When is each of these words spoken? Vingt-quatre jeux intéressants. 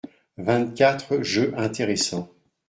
Vingt-quatre 0.39 1.21
jeux 1.21 1.53
intéressants. 1.55 2.31